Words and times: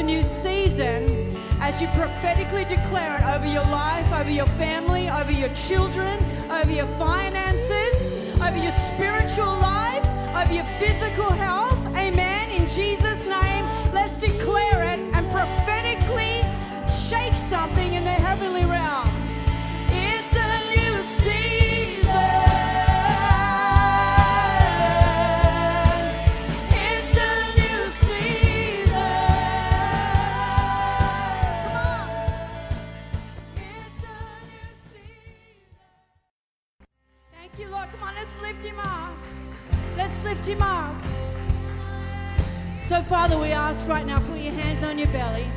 A 0.00 0.02
New 0.02 0.22
Season 0.22 1.36
as 1.60 1.78
you 1.78 1.86
prophetically 1.88 2.64
declare 2.64 3.18
it 3.18 3.24
over 3.34 3.46
your 3.46 3.64
life, 3.64 4.10
over 4.18 4.30
your 4.30 4.46
family, 4.56 5.10
over 5.10 5.30
your 5.30 5.50
children, 5.50 6.18
over 6.50 6.72
your 6.72 6.86
finances, 6.96 8.10
over 8.40 8.56
your 8.56 8.72
spiritual 8.88 9.52
life, 9.60 10.04
over 10.34 10.54
your 10.54 10.64
physical 10.80 11.30
health. 11.32 11.78
Amen. 11.96 12.50
In 12.50 12.66
Jesus' 12.66 13.26
name, 13.26 13.64
let's 13.92 14.18
declare 14.18 14.82
it 14.84 15.00
and 15.14 15.30
prophetically 15.30 16.40
shake 16.88 17.34
something 17.50 17.89
Thank 37.52 37.68
you, 37.68 37.74
Lord. 37.74 37.88
Come 37.90 38.02
on, 38.04 38.14
let's 38.14 38.40
lift 38.40 38.64
him 38.64 38.78
up. 38.78 39.12
Let's 39.96 40.22
lift 40.22 40.46
him 40.46 40.62
up. 40.62 40.94
So, 42.80 43.02
Father, 43.02 43.38
we 43.38 43.48
ask 43.48 43.88
right 43.88 44.06
now, 44.06 44.20
put 44.20 44.38
your 44.38 44.52
hands 44.52 44.84
on 44.84 44.98
your 44.98 45.08
belly. 45.08 45.50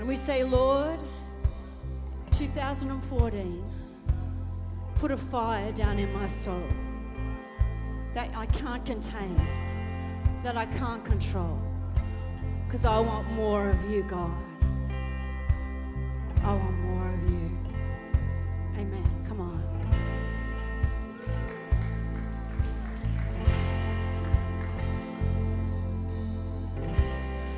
And 0.00 0.08
we 0.08 0.16
say, 0.16 0.42
Lord, 0.42 0.98
2014, 2.32 3.64
put 4.96 5.12
a 5.12 5.16
fire 5.16 5.70
down 5.72 6.00
in 6.00 6.12
my 6.12 6.26
soul 6.26 6.62
that 8.14 8.30
I 8.36 8.46
can't 8.46 8.84
contain, 8.84 9.36
that 10.42 10.56
I 10.56 10.66
can't 10.66 11.04
control. 11.04 11.58
Because 12.66 12.84
I 12.84 12.98
want 12.98 13.30
more 13.32 13.70
of 13.70 13.90
you, 13.90 14.02
God. 14.02 14.43
I 16.44 16.52
want 16.52 16.78
more 16.80 17.08
of 17.08 17.22
you. 17.30 17.50
Amen. 18.76 19.24
Come 19.26 19.40
on. 19.40 19.62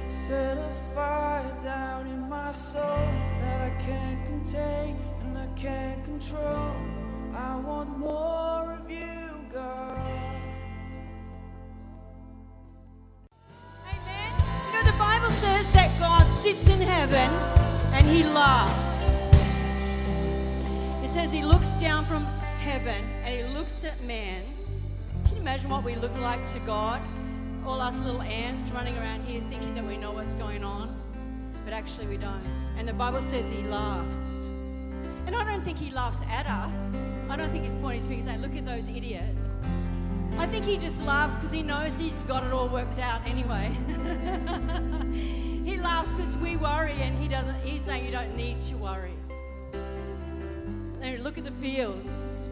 Set 0.08 0.56
a 0.56 0.72
fire 0.94 1.60
down 1.60 2.06
in 2.06 2.28
my 2.28 2.52
soul 2.52 3.10
that 3.40 3.60
I 3.60 3.70
can't 3.82 4.24
contain 4.24 4.96
and 5.22 5.36
I 5.36 5.48
can't 5.56 6.04
control. 6.04 6.76
I 7.34 7.56
want 7.56 7.98
more 7.98 8.78
of 8.80 8.88
you, 8.88 9.34
God. 9.52 9.98
Amen. 13.84 14.32
You 14.68 14.72
know, 14.74 14.84
the 14.84 14.96
Bible 14.96 15.30
says 15.40 15.68
that 15.72 15.98
God 15.98 16.30
sits 16.30 16.68
in 16.68 16.80
heaven 16.80 17.55
and 17.96 18.06
he 18.10 18.22
laughs. 18.24 19.18
It 21.02 21.08
says 21.08 21.32
he 21.32 21.42
looks 21.42 21.68
down 21.80 22.04
from 22.04 22.26
heaven 22.60 23.02
and 23.24 23.34
he 23.34 23.42
looks 23.54 23.84
at 23.84 24.02
man. 24.04 24.44
Can 25.24 25.36
you 25.36 25.40
imagine 25.40 25.70
what 25.70 25.82
we 25.82 25.94
look 25.94 26.14
like 26.20 26.46
to 26.52 26.58
God? 26.60 27.00
All 27.64 27.80
us 27.80 27.98
little 28.00 28.20
ants 28.20 28.70
running 28.70 28.98
around 28.98 29.24
here 29.24 29.42
thinking 29.48 29.74
that 29.74 29.84
we 29.84 29.96
know 29.96 30.12
what's 30.12 30.34
going 30.34 30.62
on, 30.62 30.94
but 31.64 31.72
actually 31.72 32.06
we 32.06 32.18
don't. 32.18 32.44
And 32.76 32.86
the 32.86 32.92
Bible 32.92 33.22
says 33.22 33.50
he 33.50 33.62
laughs. 33.62 34.46
And 35.26 35.34
I 35.34 35.42
don't 35.44 35.64
think 35.64 35.78
he 35.78 35.90
laughs 35.90 36.20
at 36.28 36.46
us. 36.46 36.96
I 37.30 37.36
don't 37.36 37.50
think 37.50 37.64
he's 37.64 37.74
pointing 37.74 38.00
his 38.00 38.06
finger 38.06 38.24
saying, 38.24 38.42
Look 38.42 38.54
at 38.56 38.66
those 38.66 38.88
idiots. 38.88 39.52
I 40.38 40.46
think 40.46 40.66
he 40.66 40.76
just 40.76 41.02
laughs 41.02 41.36
because 41.36 41.50
he 41.50 41.62
knows 41.62 41.96
he's 41.98 42.22
got 42.24 42.44
it 42.44 42.52
all 42.52 42.68
worked 42.68 42.98
out 42.98 43.22
anyway. 43.26 43.72
he 45.66 45.76
laughs 45.76 46.14
because 46.14 46.36
we 46.38 46.56
worry 46.56 46.94
and 47.00 47.18
he 47.18 47.26
doesn't, 47.26 47.60
he's 47.62 47.82
saying 47.82 48.06
you 48.06 48.12
don't 48.12 48.36
need 48.36 48.60
to 48.60 48.76
worry. 48.76 49.16
And 51.00 51.24
look 51.24 51.38
at 51.38 51.44
the 51.44 51.50
fields. 51.50 52.48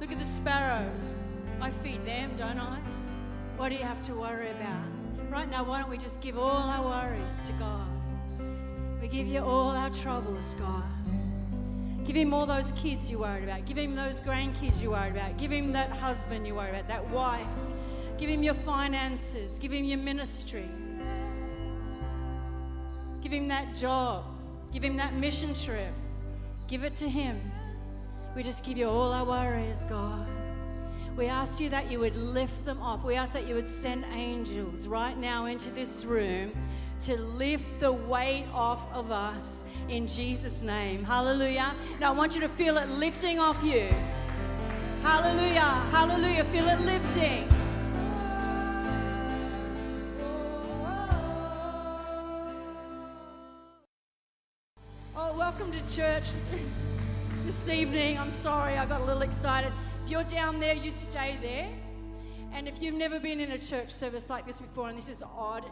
Look 0.00 0.10
at 0.10 0.18
the 0.18 0.24
sparrows. 0.24 1.22
I 1.60 1.70
feed 1.70 2.04
them, 2.04 2.32
don't 2.36 2.58
I? 2.58 2.80
What 3.56 3.68
do 3.68 3.76
you 3.76 3.84
have 3.84 4.02
to 4.04 4.14
worry 4.14 4.50
about? 4.50 4.84
Right 5.30 5.48
now, 5.48 5.62
why 5.62 5.80
don't 5.80 5.88
we 5.88 5.96
just 5.96 6.20
give 6.20 6.36
all 6.36 6.56
our 6.56 6.82
worries 6.84 7.38
to 7.46 7.52
God? 7.52 7.86
We 9.00 9.06
give 9.06 9.28
you 9.28 9.38
all 9.40 9.70
our 9.70 9.90
troubles, 9.90 10.56
God. 10.56 10.82
Give 12.04 12.16
him 12.16 12.34
all 12.34 12.46
those 12.46 12.72
kids 12.72 13.08
you 13.08 13.20
worried 13.20 13.44
about. 13.44 13.64
Give 13.64 13.78
him 13.78 13.94
those 13.94 14.20
grandkids 14.20 14.82
you 14.82 14.90
worried 14.90 15.12
about. 15.12 15.36
Give 15.38 15.52
him 15.52 15.70
that 15.72 15.90
husband 15.90 16.48
you 16.48 16.56
worried 16.56 16.70
about, 16.70 16.88
that 16.88 17.08
wife. 17.10 17.46
Give 18.18 18.28
him 18.28 18.42
your 18.42 18.54
finances. 18.54 19.56
Give 19.60 19.70
him 19.70 19.84
your 19.84 19.98
ministry. 19.98 20.68
Give 23.28 23.42
him 23.42 23.48
that 23.48 23.74
job. 23.74 24.24
Give 24.72 24.82
him 24.82 24.96
that 24.96 25.12
mission 25.12 25.52
trip. 25.52 25.92
Give 26.66 26.82
it 26.82 26.96
to 26.96 27.06
him. 27.06 27.38
We 28.34 28.42
just 28.42 28.64
give 28.64 28.78
you 28.78 28.88
all 28.88 29.12
our 29.12 29.22
worries, 29.22 29.84
God. 29.84 30.26
We 31.14 31.26
ask 31.26 31.60
you 31.60 31.68
that 31.68 31.90
you 31.90 32.00
would 32.00 32.16
lift 32.16 32.64
them 32.64 32.80
off. 32.80 33.04
We 33.04 33.16
ask 33.16 33.34
that 33.34 33.46
you 33.46 33.54
would 33.54 33.68
send 33.68 34.06
angels 34.14 34.86
right 34.86 35.18
now 35.18 35.44
into 35.44 35.70
this 35.72 36.06
room 36.06 36.52
to 37.00 37.18
lift 37.18 37.66
the 37.80 37.92
weight 37.92 38.46
off 38.54 38.90
of 38.94 39.10
us 39.10 39.62
in 39.90 40.06
Jesus' 40.06 40.62
name. 40.62 41.04
Hallelujah. 41.04 41.74
Now 42.00 42.14
I 42.14 42.16
want 42.16 42.34
you 42.34 42.40
to 42.40 42.48
feel 42.48 42.78
it 42.78 42.88
lifting 42.88 43.38
off 43.38 43.62
you. 43.62 43.92
Hallelujah. 45.02 45.60
Hallelujah. 45.90 46.44
Feel 46.44 46.68
it 46.68 46.80
lifting. 46.80 47.57
Church 55.88 56.24
this 57.46 57.68
evening. 57.68 58.18
I'm 58.18 58.30
sorry, 58.30 58.76
I 58.76 58.84
got 58.84 59.00
a 59.00 59.04
little 59.04 59.22
excited. 59.22 59.72
If 60.04 60.10
you're 60.10 60.24
down 60.24 60.60
there, 60.60 60.74
you 60.74 60.90
stay 60.90 61.38
there. 61.40 61.68
And 62.52 62.68
if 62.68 62.82
you've 62.82 62.94
never 62.94 63.18
been 63.18 63.40
in 63.40 63.52
a 63.52 63.58
church 63.58 63.90
service 63.90 64.28
like 64.28 64.46
this 64.46 64.60
before 64.60 64.90
and 64.90 64.98
this 64.98 65.08
is 65.08 65.22
odd, 65.22 65.64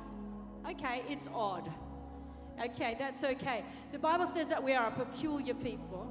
okay, 0.71 1.03
it's 1.09 1.29
odd. 1.35 1.71
Okay, 2.65 2.97
that's 2.99 3.25
okay. 3.25 3.63
The 3.93 3.99
Bible 3.99 4.27
says 4.27 4.49
that 4.49 4.63
we 4.63 4.73
are 4.73 4.89
a 4.89 4.91
peculiar 4.91 5.53
people. 5.53 6.11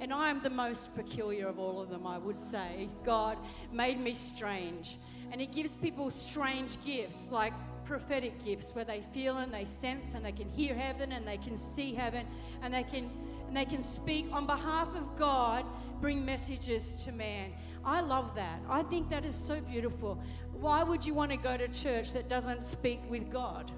And 0.00 0.12
I 0.12 0.28
am 0.28 0.42
the 0.42 0.50
most 0.50 0.94
peculiar 0.96 1.46
of 1.46 1.58
all 1.58 1.80
of 1.80 1.88
them, 1.88 2.06
I 2.06 2.18
would 2.18 2.40
say. 2.40 2.88
God 3.04 3.38
made 3.72 4.00
me 4.00 4.12
strange. 4.12 4.96
And 5.30 5.40
He 5.40 5.46
gives 5.46 5.76
people 5.76 6.10
strange 6.10 6.82
gifts, 6.84 7.30
like 7.30 7.52
prophetic 7.84 8.44
gifts, 8.44 8.74
where 8.74 8.84
they 8.84 9.02
feel 9.12 9.38
and 9.38 9.52
they 9.52 9.64
sense 9.64 10.14
and 10.14 10.24
they 10.24 10.32
can 10.32 10.48
hear 10.48 10.74
heaven 10.74 11.12
and 11.12 11.26
they 11.26 11.38
can 11.38 11.56
see 11.56 11.94
heaven 11.94 12.26
and 12.62 12.72
they 12.72 12.82
can 12.82 13.10
and 13.50 13.56
they 13.56 13.64
can 13.64 13.82
speak 13.82 14.26
on 14.30 14.46
behalf 14.46 14.86
of 14.94 15.16
God, 15.16 15.64
bring 16.00 16.24
messages 16.24 17.04
to 17.04 17.10
man. 17.10 17.52
I 17.84 18.00
love 18.00 18.36
that. 18.36 18.60
I 18.68 18.84
think 18.84 19.10
that 19.10 19.24
is 19.24 19.34
so 19.34 19.60
beautiful. 19.60 20.22
Why 20.52 20.84
would 20.84 21.04
you 21.04 21.14
want 21.14 21.32
to 21.32 21.36
go 21.36 21.56
to 21.56 21.66
church 21.66 22.12
that 22.12 22.28
doesn't 22.28 22.62
speak 22.62 23.00
with 23.10 23.28
God? 23.28 23.72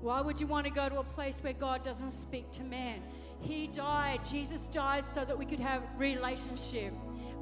Why 0.00 0.20
would 0.20 0.40
you 0.40 0.46
want 0.46 0.64
to 0.66 0.72
go 0.72 0.88
to 0.88 1.00
a 1.00 1.04
place 1.04 1.40
where 1.42 1.54
God 1.54 1.82
doesn't 1.82 2.12
speak 2.12 2.52
to 2.52 2.62
man? 2.62 3.02
He 3.40 3.66
died. 3.66 4.20
Jesus 4.24 4.68
died 4.68 5.04
so 5.04 5.24
that 5.24 5.36
we 5.36 5.44
could 5.44 5.58
have 5.58 5.82
relationship 5.98 6.92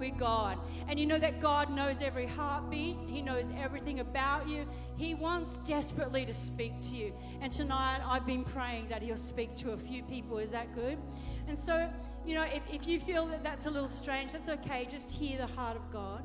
with 0.01 0.17
God. 0.19 0.59
And 0.89 0.99
you 0.99 1.07
know 1.07 1.19
that 1.19 1.41
God 1.41 1.71
knows 1.71 2.01
every 2.01 2.27
heartbeat. 2.27 2.97
He 3.07 3.23
knows 3.23 3.53
everything 3.57 4.01
about 4.01 4.49
you. 4.49 4.67
He 4.97 5.15
wants 5.15 5.59
desperately 5.59 6.25
to 6.25 6.33
speak 6.33 6.73
to 6.85 6.97
you. 6.97 7.13
And 7.41 7.53
tonight 7.53 8.01
I've 8.05 8.27
been 8.27 8.43
praying 8.43 8.89
that 8.89 9.03
he'll 9.03 9.17
speak 9.17 9.55
to 9.57 9.73
a 9.73 9.77
few 9.77 10.03
people. 10.03 10.39
Is 10.39 10.51
that 10.51 10.75
good? 10.75 10.99
And 11.47 11.57
so, 11.57 11.89
you 12.27 12.35
know, 12.35 12.43
if, 12.43 12.63
if 12.73 12.89
you 12.89 12.99
feel 12.99 13.27
that 13.27 13.45
that's 13.45 13.67
a 13.67 13.71
little 13.71 13.89
strange, 13.89 14.33
that's 14.33 14.49
okay. 14.49 14.87
Just 14.91 15.15
hear 15.15 15.39
the 15.39 15.47
heart 15.47 15.77
of 15.77 15.91
God. 15.93 16.25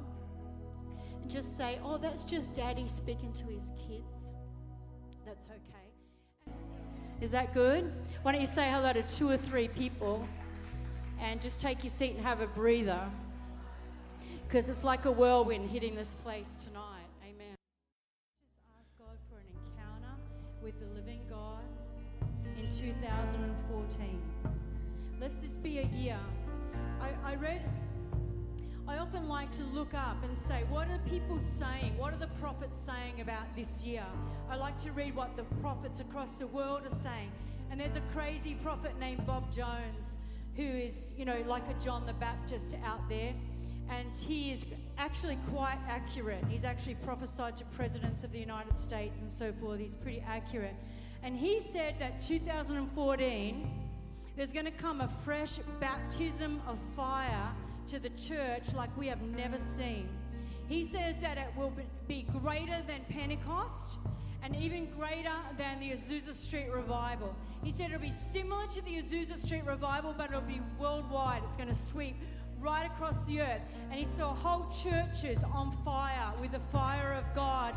And 1.22 1.30
just 1.30 1.56
say, 1.56 1.80
oh, 1.84 1.98
that's 1.98 2.24
just 2.24 2.54
daddy 2.54 2.88
speaking 2.88 3.34
to 3.34 3.46
his 3.46 3.72
kids. 3.78 4.32
That's 5.26 5.48
okay. 5.48 6.56
Is 7.22 7.32
that 7.32 7.54
good? 7.54 7.92
Why 8.22 8.32
don't 8.32 8.42
you 8.42 8.48
say 8.48 8.70
hello 8.70 8.94
to 8.94 9.04
two 9.04 9.30
or 9.30 9.38
three 9.38 9.68
people 9.68 10.28
and 11.20 11.42
just 11.42 11.62
take 11.62 11.84
your 11.84 11.90
seat 11.90 12.16
and 12.16 12.26
have 12.26 12.42
a 12.42 12.48
breather? 12.48 13.02
Because 14.48 14.70
it's 14.70 14.84
like 14.84 15.06
a 15.06 15.12
whirlwind 15.12 15.70
hitting 15.70 15.96
this 15.96 16.14
place 16.24 16.56
tonight. 16.64 17.10
Amen. 17.24 17.56
Just 18.42 18.58
ask 18.80 18.98
God 18.98 19.18
for 19.30 19.38
an 19.38 19.48
encounter 19.66 20.16
with 20.62 20.80
the 20.80 20.88
living 20.96 21.22
God 21.30 21.64
in 22.58 22.70
2014. 22.72 24.22
Let's 25.20 25.36
this 25.38 25.58
be 25.58 25.80
a 25.80 25.86
year. 25.86 26.20
I, 27.02 27.32
I 27.32 27.36
read 27.36 27.62
I 28.88 28.98
often 28.98 29.28
like 29.28 29.52
to 29.54 29.64
look 29.64 29.96
up 29.96 30.24
and 30.24 30.38
say, 30.38 30.64
what 30.70 30.88
are 30.90 31.00
people 31.10 31.40
saying? 31.40 31.98
What 31.98 32.14
are 32.14 32.18
the 32.18 32.28
prophets 32.40 32.78
saying 32.78 33.20
about 33.20 33.56
this 33.56 33.84
year? 33.84 34.06
I 34.48 34.58
like 34.58 34.78
to 34.82 34.92
read 34.92 35.16
what 35.16 35.36
the 35.36 35.44
prophets 35.60 36.02
across 36.02 36.38
the 36.38 36.46
world 36.46 36.86
are 36.86 36.96
saying. 36.96 37.32
And 37.72 37.80
there's 37.80 37.96
a 37.96 38.04
crazy 38.14 38.54
prophet 38.62 39.00
named 39.00 39.26
Bob 39.26 39.52
Jones 39.52 40.18
who 40.56 40.62
is, 40.62 41.14
you 41.18 41.26
know, 41.26 41.44
like 41.48 41.64
a 41.68 41.84
John 41.84 42.06
the 42.06 42.14
Baptist 42.14 42.76
out 42.86 43.10
there. 43.10 43.34
And 43.90 44.14
he 44.16 44.52
is 44.52 44.66
actually 44.98 45.38
quite 45.54 45.78
accurate. 45.88 46.44
He's 46.50 46.64
actually 46.64 46.96
prophesied 46.96 47.56
to 47.58 47.66
presidents 47.66 48.24
of 48.24 48.32
the 48.32 48.40
United 48.40 48.78
States 48.78 49.22
and 49.22 49.32
so 49.32 49.54
forth. 49.54 49.80
He's 49.80 49.96
pretty 49.96 50.24
accurate. 50.28 50.76
And 51.24 51.36
he 51.36 51.60
said 51.60 51.96
that 52.00 52.22
2014, 52.22 53.70
there's 54.36 54.52
going 54.52 54.66
to 54.66 54.72
come 54.72 55.02
a 55.02 55.10
fresh 55.24 55.60
baptism 55.80 56.62
of 56.68 56.78
fire 56.96 57.50
to 57.88 58.00
the 58.00 58.10
church 58.10 58.74
like 58.74 58.96
we 58.98 59.08
have 59.08 59.22
never 59.22 59.58
seen. 59.58 60.10
He 60.68 60.84
says 60.84 61.18
that 61.20 61.38
it 61.38 61.48
will 61.56 61.74
be 62.08 62.24
greater 62.42 62.82
than 62.88 63.02
Pentecost 63.10 63.98
and 64.44 64.56
even 64.56 64.88
greater 64.98 65.34
than 65.58 65.80
the 65.80 65.92
Azusa 65.92 66.34
Street 66.34 66.70
revival. 66.72 67.36
He 67.64 67.72
said 67.72 67.88
it'll 67.88 68.00
be 68.00 68.12
similar 68.12 68.68
to 68.68 68.82
the 68.84 68.98
Azusa 69.02 69.38
Street 69.38 69.66
revival, 69.66 70.14
but 70.16 70.30
it'll 70.30 70.42
be 70.42 70.62
worldwide. 70.80 71.42
It's 71.46 71.56
going 71.56 71.70
to 71.70 71.76
sweep 71.76 72.16
right 72.60 72.86
across 72.86 73.24
the 73.26 73.42
earth. 73.42 73.62
And 73.90 74.00
he 74.00 74.06
saw 74.06 74.34
whole 74.34 74.68
churches 74.72 75.44
on 75.44 75.72
fire 75.84 76.32
with 76.42 76.52
the 76.52 76.62
fire 76.72 77.14
of 77.14 77.36
God 77.36 77.76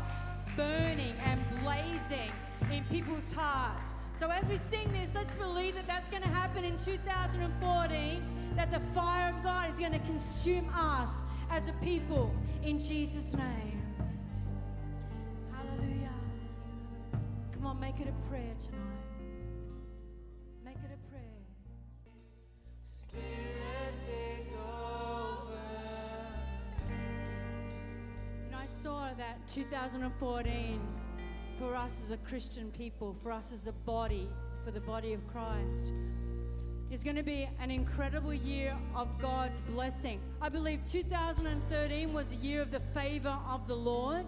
burning 0.55 1.15
and 1.25 1.41
blazing 1.61 2.31
in 2.71 2.83
people's 2.85 3.31
hearts. 3.31 3.93
So 4.13 4.29
as 4.29 4.45
we 4.47 4.57
sing 4.57 4.91
this, 4.91 5.15
let's 5.15 5.35
believe 5.35 5.75
that 5.75 5.87
that's 5.87 6.09
going 6.09 6.23
to 6.23 6.29
happen 6.29 6.65
in 6.65 6.77
2014, 6.77 8.23
that 8.55 8.71
the 8.71 8.81
fire 8.93 9.33
of 9.33 9.41
God 9.43 9.71
is 9.71 9.79
going 9.79 9.93
to 9.93 9.99
consume 9.99 10.69
us 10.75 11.21
as 11.49 11.69
a 11.69 11.73
people 11.73 12.33
in 12.63 12.79
Jesus' 12.79 13.33
name. 13.33 13.81
Hallelujah. 15.51 16.11
Come 17.53 17.65
on, 17.65 17.79
make 17.79 17.99
it 18.01 18.07
a 18.07 18.29
prayer 18.29 18.53
tonight. 18.61 18.98
That 29.19 29.45
2014 29.49 30.79
for 31.57 31.75
us 31.75 32.01
as 32.01 32.11
a 32.11 32.17
Christian 32.17 32.71
people, 32.71 33.13
for 33.21 33.33
us 33.33 33.51
as 33.51 33.67
a 33.67 33.73
body, 33.73 34.29
for 34.63 34.71
the 34.71 34.79
body 34.79 35.11
of 35.11 35.27
Christ, 35.27 35.91
is 36.89 37.03
going 37.03 37.17
to 37.17 37.23
be 37.23 37.49
an 37.59 37.69
incredible 37.69 38.33
year 38.33 38.77
of 38.95 39.09
God's 39.21 39.59
blessing. 39.59 40.21
I 40.41 40.47
believe 40.47 40.79
2013 40.87 42.13
was 42.13 42.29
the 42.29 42.37
year 42.37 42.61
of 42.61 42.71
the 42.71 42.79
favor 42.93 43.37
of 43.49 43.67
the 43.67 43.75
Lord, 43.75 44.23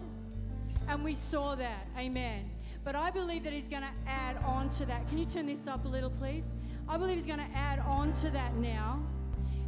and 0.88 1.02
we 1.02 1.14
saw 1.14 1.54
that. 1.54 1.86
Amen. 1.96 2.50
But 2.84 2.94
I 2.94 3.10
believe 3.10 3.44
that 3.44 3.54
He's 3.54 3.70
going 3.70 3.84
to 3.84 4.10
add 4.10 4.36
on 4.44 4.68
to 4.70 4.84
that. 4.84 5.08
Can 5.08 5.16
you 5.16 5.24
turn 5.24 5.46
this 5.46 5.66
up 5.66 5.86
a 5.86 5.88
little, 5.88 6.10
please? 6.10 6.50
I 6.86 6.98
believe 6.98 7.16
He's 7.16 7.24
going 7.24 7.38
to 7.38 7.56
add 7.56 7.78
on 7.78 8.12
to 8.20 8.30
that 8.32 8.54
now, 8.56 9.02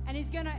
and 0.06 0.19
He's 0.19 0.31
going 0.31 0.44
to 0.44 0.56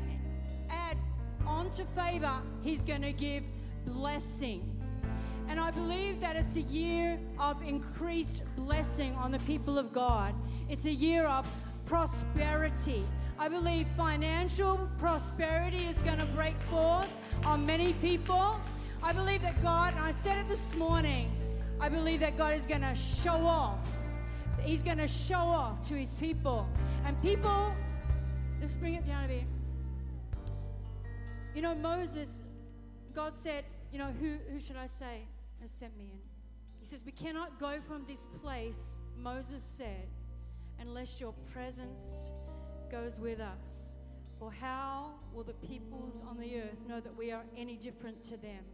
add 0.71 0.97
on 1.45 1.69
to 1.69 1.85
favor, 1.95 2.41
He's 2.63 2.83
going 2.83 3.03
to 3.03 3.13
give 3.13 3.43
blessing. 3.85 4.71
And 5.47 5.59
I 5.59 5.71
believe 5.71 6.19
that 6.21 6.35
it's 6.35 6.55
a 6.55 6.61
year 6.61 7.19
of 7.39 7.61
increased 7.61 8.43
blessing 8.55 9.13
on 9.15 9.31
the 9.31 9.39
people 9.39 9.77
of 9.77 9.93
God. 9.93 10.33
It's 10.69 10.85
a 10.85 10.91
year 10.91 11.25
of 11.25 11.47
prosperity. 11.85 13.05
I 13.37 13.47
believe 13.47 13.87
financial 13.95 14.89
prosperity 14.97 15.85
is 15.85 16.01
going 16.01 16.17
to 16.17 16.25
break 16.25 16.59
forth 16.63 17.09
on 17.43 17.65
many 17.65 17.93
people. 17.93 18.59
I 19.03 19.13
believe 19.13 19.41
that 19.43 19.61
God, 19.61 19.93
and 19.93 20.03
I 20.03 20.13
said 20.13 20.37
it 20.37 20.49
this 20.49 20.73
morning, 20.73 21.31
I 21.79 21.89
believe 21.89 22.21
that 22.21 22.37
God 22.37 22.53
is 22.53 22.65
going 22.65 22.81
to 22.81 22.95
show 22.95 23.45
off. 23.45 23.77
He's 24.61 24.81
going 24.81 24.97
to 24.97 25.07
show 25.07 25.35
off 25.35 25.87
to 25.89 25.93
his 25.93 26.15
people. 26.15 26.67
And 27.05 27.21
people, 27.21 27.75
let's 28.59 28.75
bring 28.75 28.95
it 28.95 29.05
down 29.05 29.25
a 29.25 29.27
bit. 29.27 29.43
You 31.53 31.61
know, 31.61 31.75
Moses, 31.75 32.41
God 33.13 33.37
said, 33.37 33.63
you 33.95 34.01
know, 34.01 34.11
who, 34.19 34.35
who 34.51 34.59
should 34.59 34.75
I 34.75 34.87
say 34.87 35.21
has 35.61 35.71
sent 35.71 35.97
me 35.97 36.11
in? 36.11 36.19
He 36.81 36.85
says, 36.85 37.01
we 37.05 37.13
cannot 37.13 37.57
go 37.57 37.79
from 37.87 38.03
this 38.05 38.27
place, 38.43 38.97
Moses 39.17 39.63
said, 39.63 40.09
unless 40.81 41.21
your 41.21 41.31
presence 41.53 42.33
goes 42.91 43.21
with 43.21 43.39
us. 43.39 43.95
For 44.37 44.51
how 44.51 45.11
will 45.33 45.45
the 45.45 45.53
peoples 45.53 46.21
on 46.27 46.37
the 46.37 46.57
earth 46.57 46.85
know 46.89 46.99
that 46.99 47.15
we 47.15 47.31
are 47.31 47.43
any 47.55 47.77
different 47.77 48.21
to 48.25 48.31
them 48.31 48.65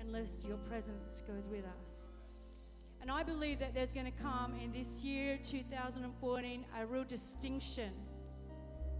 unless 0.00 0.44
your 0.44 0.56
presence 0.56 1.22
goes 1.28 1.48
with 1.48 1.64
us? 1.80 2.06
And 3.00 3.08
I 3.08 3.22
believe 3.22 3.60
that 3.60 3.72
there's 3.72 3.92
going 3.92 4.12
to 4.12 4.20
come 4.20 4.56
in 4.60 4.72
this 4.72 5.04
year, 5.04 5.38
2014, 5.44 6.64
a 6.76 6.86
real 6.86 7.04
distinction 7.04 7.92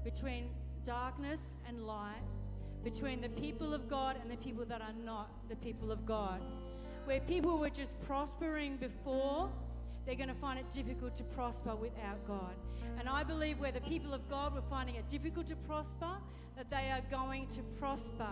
between 0.05 0.51
darkness 0.85 1.57
and 1.67 1.85
light, 1.85 2.23
between 2.87 3.21
the 3.21 3.29
people 3.31 3.75
of 3.75 3.89
God 3.89 4.17
and 4.23 4.31
the 4.31 4.37
people 4.37 4.65
that 4.65 4.81
are 4.81 4.95
not 5.05 5.29
the 5.49 5.57
people 5.57 5.91
of 5.91 6.07
God. 6.07 6.41
Where 7.05 7.19
people 7.19 7.59
were 7.59 7.69
just 7.69 8.01
prospering 8.07 8.77
before, 8.77 9.51
they're 10.05 10.15
going 10.15 10.29
to 10.29 10.37
find 10.37 10.57
it 10.57 10.71
difficult 10.71 11.17
to 11.17 11.25
prosper 11.25 11.75
without 11.75 12.25
God. 12.29 12.55
And 12.97 13.09
I 13.09 13.25
believe 13.25 13.59
where 13.59 13.73
the 13.73 13.81
people 13.81 14.15
of 14.15 14.21
God 14.31 14.55
were 14.55 14.63
finding 14.71 14.95
it 14.95 15.09
difficult 15.09 15.49
to 15.49 15.57
prosper, 15.57 16.13
that 16.57 16.71
they 16.71 16.93
are 16.93 17.01
going 17.11 17.49
to 17.49 17.63
prosper. 17.81 18.29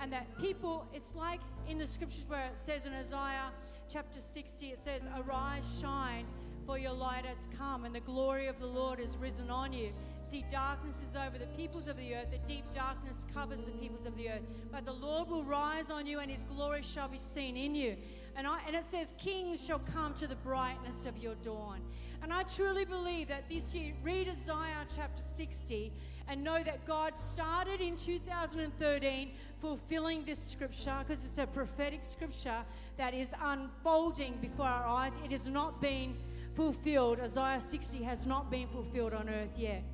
And 0.00 0.12
that 0.12 0.38
people, 0.38 0.86
it's 0.94 1.16
like 1.16 1.40
in 1.68 1.76
the 1.76 1.86
scriptures 1.88 2.26
where 2.28 2.46
it 2.46 2.56
says 2.56 2.86
in 2.86 2.92
Isaiah 2.92 3.50
chapter 3.88 4.20
60, 4.20 4.68
it 4.68 4.78
says, 4.78 5.08
Arise, 5.16 5.80
shine, 5.80 6.26
for 6.64 6.78
your 6.78 6.92
light 6.92 7.24
has 7.24 7.48
come, 7.58 7.84
and 7.84 7.92
the 7.92 8.00
glory 8.00 8.46
of 8.46 8.60
the 8.60 8.66
Lord 8.66 9.00
has 9.00 9.16
risen 9.16 9.50
on 9.50 9.72
you. 9.72 9.90
See, 10.26 10.44
darkness 10.50 11.00
is 11.08 11.14
over 11.14 11.38
the 11.38 11.46
peoples 11.56 11.86
of 11.86 11.96
the 11.96 12.16
earth, 12.16 12.32
the 12.32 12.52
deep 12.52 12.64
darkness 12.74 13.24
covers 13.32 13.62
the 13.62 13.70
peoples 13.70 14.06
of 14.06 14.16
the 14.16 14.28
earth. 14.28 14.42
But 14.72 14.84
the 14.84 14.92
Lord 14.92 15.28
will 15.28 15.44
rise 15.44 15.88
on 15.88 16.04
you, 16.04 16.18
and 16.18 16.28
his 16.28 16.42
glory 16.42 16.82
shall 16.82 17.06
be 17.06 17.20
seen 17.20 17.56
in 17.56 17.76
you. 17.76 17.96
And, 18.34 18.44
I, 18.44 18.58
and 18.66 18.74
it 18.74 18.82
says, 18.82 19.14
Kings 19.18 19.64
shall 19.64 19.78
come 19.78 20.14
to 20.14 20.26
the 20.26 20.34
brightness 20.34 21.06
of 21.06 21.16
your 21.16 21.36
dawn. 21.36 21.80
And 22.24 22.32
I 22.32 22.42
truly 22.42 22.84
believe 22.84 23.28
that 23.28 23.48
this 23.48 23.72
year, 23.72 23.94
read 24.02 24.28
Isaiah 24.28 24.84
chapter 24.96 25.22
60 25.36 25.92
and 26.26 26.42
know 26.42 26.60
that 26.64 26.84
God 26.86 27.16
started 27.16 27.80
in 27.80 27.96
2013 27.96 29.30
fulfilling 29.60 30.24
this 30.24 30.42
scripture 30.42 30.96
because 31.06 31.24
it's 31.24 31.38
a 31.38 31.46
prophetic 31.46 32.02
scripture 32.02 32.64
that 32.96 33.14
is 33.14 33.32
unfolding 33.44 34.38
before 34.40 34.66
our 34.66 34.86
eyes. 34.86 35.16
It 35.24 35.30
has 35.30 35.46
not 35.46 35.80
been 35.80 36.16
fulfilled. 36.54 37.20
Isaiah 37.20 37.60
60 37.60 38.02
has 38.02 38.26
not 38.26 38.50
been 38.50 38.66
fulfilled 38.66 39.14
on 39.14 39.28
earth 39.28 39.56
yet. 39.56 39.84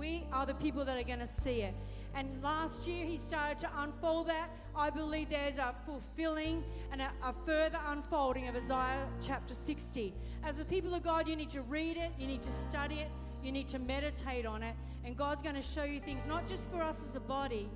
We 0.00 0.24
are 0.32 0.46
the 0.46 0.54
people 0.54 0.82
that 0.86 0.96
are 0.96 1.02
going 1.02 1.18
to 1.18 1.26
see 1.26 1.60
it. 1.60 1.74
And 2.14 2.42
last 2.42 2.88
year 2.88 3.04
he 3.04 3.18
started 3.18 3.58
to 3.58 3.70
unfold 3.82 4.28
that. 4.28 4.48
I 4.74 4.88
believe 4.88 5.28
there's 5.28 5.58
a 5.58 5.74
fulfilling 5.84 6.64
and 6.90 7.02
a, 7.02 7.10
a, 7.22 7.34
further 7.44 7.78
unfolding 7.86 8.48
of 8.48 8.56
Isaiah 8.56 9.06
chapter 9.20 9.52
60. 9.52 10.14
As 10.42 10.58
a 10.58 10.64
people 10.64 10.94
of 10.94 11.02
God, 11.02 11.28
you 11.28 11.36
need 11.36 11.50
to 11.50 11.60
read 11.60 11.98
it, 11.98 12.12
you 12.18 12.26
need 12.26 12.42
to 12.44 12.50
study 12.50 13.00
it, 13.00 13.10
you 13.44 13.52
need 13.52 13.68
to 13.68 13.78
meditate 13.78 14.46
on 14.46 14.62
it. 14.62 14.74
And 15.04 15.18
God's 15.18 15.42
going 15.42 15.54
to 15.54 15.62
show 15.62 15.84
you 15.84 16.00
things 16.00 16.24
not 16.24 16.48
just 16.48 16.70
for 16.70 16.80
us 16.80 17.04
as 17.04 17.14
a 17.14 17.20
body, 17.20 17.68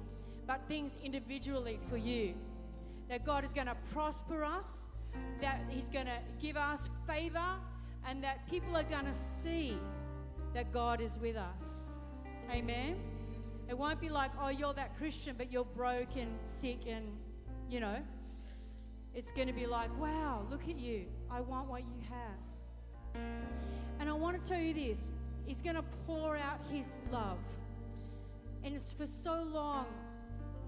but 0.47 0.63
things 0.67 0.97
individually 1.05 1.79
for 1.91 1.99
you. 1.99 2.33
That 3.11 3.27
God 3.27 3.45
is 3.45 3.53
going 3.53 3.67
to 3.67 3.77
prosper 3.93 4.45
us, 4.45 4.87
that 5.43 5.61
He's 5.69 5.91
going 5.91 6.07
to 6.07 6.19
give 6.41 6.57
us 6.57 6.89
favor, 7.07 7.59
and 8.09 8.25
that 8.25 8.49
people 8.49 8.75
are 8.75 8.83
going 8.83 9.05
to 9.05 9.13
see 9.13 9.77
that 10.55 10.73
God 10.73 11.03
is 11.03 11.19
with 11.19 11.37
us. 11.37 11.84
Amen. 12.51 12.97
It 13.69 13.77
won't 13.77 14.01
be 14.01 14.09
like, 14.09 14.31
oh, 14.41 14.49
you're 14.49 14.75
that 14.75 14.97
Christian, 14.99 15.35
but 15.37 15.51
you're 15.51 15.65
broken, 15.65 16.29
sick, 16.43 16.81
and, 16.87 17.07
you 17.69 17.81
know. 17.81 17.99
It's 19.15 19.31
going 19.31 19.47
to 19.47 19.55
be 19.55 19.67
like, 19.67 19.97
wow, 19.99 20.47
look 20.51 20.69
at 20.69 20.79
you. 20.79 21.07
I 21.31 21.41
want 21.41 21.69
what 21.69 21.83
you 21.83 22.01
have. 22.09 23.23
And 24.01 24.09
I 24.09 24.13
want 24.13 24.43
to 24.43 24.49
tell 24.49 24.61
you 24.61 24.75
this 24.75 25.13
He's 25.47 25.63
going 25.63 25.77
to 25.77 25.85
pour 26.07 26.37
out 26.37 26.61
His 26.71 26.97
love. 27.13 27.39
And 28.65 28.75
it's 28.75 28.93
for 28.93 29.07
so 29.07 29.43
long, 29.43 29.87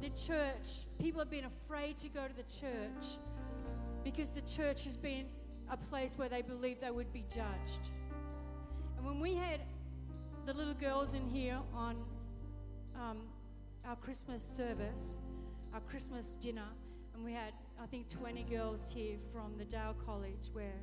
the 0.02 0.10
church, 0.10 0.86
people 1.00 1.18
have 1.20 1.30
been 1.30 1.46
afraid 1.46 1.98
to 1.98 2.08
go 2.08 2.26
to 2.26 2.34
the 2.34 2.42
church 2.42 3.16
because 4.04 4.30
the 4.30 4.42
church 4.42 4.84
has 4.84 4.96
been 4.96 5.26
a 5.70 5.76
place 5.76 6.16
where 6.16 6.28
they 6.28 6.42
believed 6.42 6.82
they 6.82 6.90
would 6.90 7.12
be 7.12 7.24
judged. 7.28 7.90
And 8.96 9.04
when 9.04 9.18
we 9.18 9.34
had 9.34 9.60
the 10.46 10.54
little 10.54 10.74
girls 10.74 11.12
in 11.12 11.28
here 11.28 11.58
on 11.74 11.96
um, 12.94 13.18
our 13.84 13.96
Christmas 13.96 14.44
service, 14.44 15.18
our 15.74 15.80
Christmas 15.80 16.36
dinner, 16.36 16.68
and 17.14 17.24
we 17.24 17.32
had, 17.32 17.52
I 17.82 17.86
think, 17.86 18.08
20 18.08 18.44
girls 18.44 18.92
here 18.94 19.16
from 19.32 19.58
the 19.58 19.64
Dale 19.64 19.96
College, 20.06 20.50
where 20.52 20.78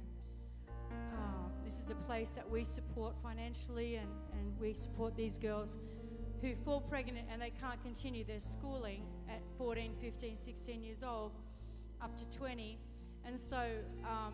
uh, 0.91 1.47
this 1.63 1.79
is 1.79 1.89
a 1.89 1.95
place 1.95 2.31
that 2.31 2.49
we 2.49 2.65
support 2.65 3.15
financially, 3.23 3.95
and, 3.95 4.09
and 4.33 4.59
we 4.59 4.73
support 4.73 5.15
these 5.15 5.37
girls 5.37 5.77
who 6.41 6.55
fall 6.65 6.81
pregnant 6.81 7.25
and 7.31 7.41
they 7.41 7.53
can't 7.61 7.81
continue 7.83 8.25
their 8.25 8.41
schooling 8.41 9.03
at 9.29 9.39
14, 9.57 9.93
15, 10.01 10.35
16 10.35 10.83
years 10.83 11.03
old 11.03 11.31
up 12.01 12.17
to 12.17 12.25
20. 12.37 12.77
And 13.25 13.39
so 13.39 13.65
um, 14.03 14.33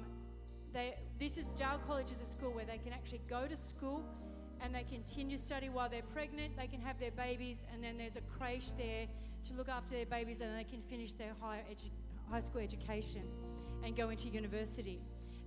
they, 0.74 0.96
this 1.20 1.38
is 1.38 1.50
Dale 1.50 1.80
College 1.86 2.12
is 2.12 2.20
a 2.20 2.26
school 2.26 2.52
where 2.52 2.66
they 2.66 2.80
can 2.80 2.94
actually 2.94 3.22
go 3.30 3.46
to 3.46 3.56
school 3.56 4.04
and 4.62 4.74
they 4.74 4.84
continue 4.84 5.38
study 5.38 5.70
while 5.70 5.90
they're 5.90 6.02
pregnant. 6.14 6.58
They 6.58 6.68
can 6.68 6.82
have 6.82 7.00
their 7.00 7.12
babies, 7.12 7.64
and 7.74 7.84
then 7.84 7.98
there's 7.98 8.16
a 8.16 8.22
creche 8.22 8.72
there 8.78 9.08
to 9.46 9.54
look 9.54 9.70
after 9.70 9.94
their 9.94 10.06
babies, 10.06 10.42
and 10.42 10.58
they 10.58 10.64
can 10.64 10.82
finish 10.82 11.14
their 11.14 11.34
higher 11.40 11.64
edu- 11.72 11.92
high 12.30 12.40
school 12.40 12.62
education 12.62 13.24
and 13.84 13.96
go 13.96 14.10
into 14.10 14.28
university. 14.30 15.00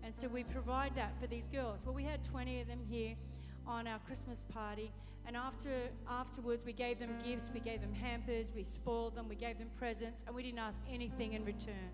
And 0.03 0.15
so 0.15 0.29
we 0.29 0.45
provide 0.45 0.95
that 0.97 1.13
for 1.21 1.27
these 1.27 1.49
girls. 1.49 1.83
Well, 1.85 1.95
we 1.95 2.05
had 2.05 2.25
20 2.25 2.61
of 2.61 2.67
them 2.67 2.81
here 2.89 3.15
on 3.67 3.87
our 3.87 3.99
Christmas 4.01 4.45
party, 4.53 4.91
and 5.27 5.37
after 5.37 5.71
afterwards 6.09 6.65
we 6.65 6.73
gave 6.73 6.99
them 6.99 7.11
gifts, 7.25 7.51
we 7.55 7.61
gave 7.61 7.81
them 7.81 7.93
hampers, 7.93 8.53
we 8.55 8.65
spoiled 8.65 9.15
them, 9.15 9.29
we 9.29 9.37
gave 9.37 9.59
them 9.59 9.71
presents, 9.79 10.25
and 10.27 10.35
we 10.35 10.43
didn't 10.43 10.59
ask 10.59 10.81
anything 10.91 11.35
in 11.35 11.45
return. 11.45 11.91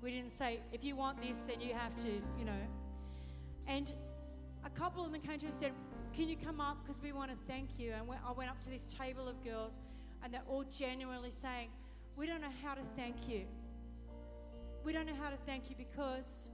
We 0.00 0.10
didn't 0.12 0.30
say, 0.30 0.60
if 0.72 0.82
you 0.82 0.96
want 0.96 1.20
this, 1.20 1.44
then 1.44 1.60
you 1.60 1.74
have 1.74 1.94
to, 1.96 2.08
you 2.38 2.44
know. 2.46 2.62
And 3.66 3.92
a 4.64 4.70
couple 4.70 5.04
of 5.04 5.12
them 5.12 5.20
came 5.20 5.38
to 5.40 5.46
us 5.46 5.52
and 5.52 5.60
said, 5.60 5.72
Can 6.14 6.28
you 6.28 6.36
come 6.36 6.60
up? 6.60 6.78
Because 6.82 7.00
we 7.02 7.12
want 7.12 7.30
to 7.30 7.36
thank 7.46 7.78
you. 7.78 7.92
And 7.92 8.10
I 8.26 8.32
went 8.32 8.50
up 8.50 8.60
to 8.64 8.70
this 8.70 8.86
table 8.86 9.28
of 9.28 9.42
girls, 9.44 9.78
and 10.22 10.34
they're 10.34 10.42
all 10.48 10.64
genuinely 10.64 11.30
saying, 11.30 11.68
We 12.16 12.26
don't 12.26 12.40
know 12.40 12.52
how 12.62 12.74
to 12.74 12.82
thank 12.96 13.28
you. 13.28 13.42
We 14.84 14.92
don't 14.92 15.06
know 15.06 15.14
how 15.20 15.30
to 15.30 15.36
thank 15.46 15.70
you 15.70 15.76
because 15.76 16.48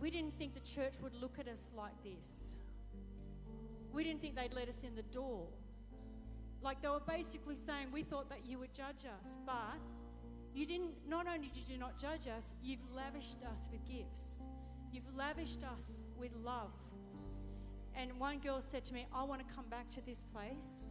we 0.00 0.10
didn't 0.10 0.36
think 0.36 0.54
the 0.54 0.60
church 0.60 0.94
would 1.02 1.14
look 1.20 1.38
at 1.38 1.48
us 1.48 1.70
like 1.76 1.94
this. 2.02 2.56
We 3.92 4.04
didn't 4.04 4.20
think 4.20 4.36
they'd 4.36 4.52
let 4.52 4.68
us 4.68 4.82
in 4.82 4.94
the 4.94 5.02
door. 5.02 5.46
Like 6.60 6.82
they 6.82 6.88
were 6.88 7.00
basically 7.00 7.56
saying, 7.56 7.88
We 7.92 8.02
thought 8.02 8.28
that 8.28 8.40
you 8.44 8.58
would 8.58 8.74
judge 8.74 9.04
us, 9.06 9.38
but 9.46 9.78
you 10.54 10.66
didn't, 10.66 10.92
not 11.08 11.26
only 11.26 11.48
did 11.48 11.68
you 11.68 11.78
not 11.78 11.98
judge 11.98 12.28
us, 12.28 12.54
you've 12.62 12.88
lavished 12.94 13.42
us 13.52 13.68
with 13.72 13.84
gifts. 13.86 14.42
You've 14.92 15.12
lavished 15.16 15.64
us 15.64 16.04
with 16.16 16.30
love. 16.44 16.70
And 17.96 18.18
one 18.18 18.38
girl 18.38 18.60
said 18.60 18.84
to 18.86 18.94
me, 18.94 19.06
I 19.14 19.22
want 19.22 19.46
to 19.46 19.54
come 19.54 19.66
back 19.70 19.90
to 19.90 20.04
this 20.04 20.24
place 20.32 20.86